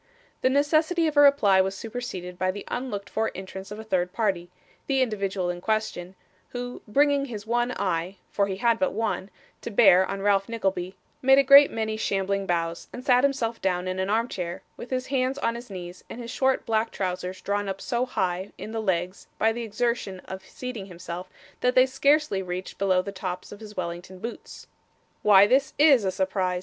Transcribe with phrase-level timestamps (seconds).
[0.41, 4.11] The necessity of a reply was superseded by the unlooked for entrance of a third
[4.11, 4.49] party
[4.87, 6.15] the individual in question
[6.49, 9.29] who, bringing his one eye (for he had but one)
[9.61, 13.87] to bear on Ralph Nickleby, made a great many shambling bows, and sat himself down
[13.87, 17.69] in an armchair, with his hands on his knees, and his short black trousers drawn
[17.69, 21.29] up so high in the legs by the exertion of seating himself,
[21.59, 24.65] that they scarcely reached below the tops of his Wellington boots.
[25.21, 26.59] 'Why, this IS a surprise!